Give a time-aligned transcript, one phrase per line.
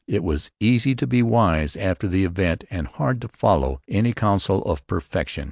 [0.07, 4.63] It is easy to be wise after the event and hard to follow any counsel
[4.63, 5.39] of perfection.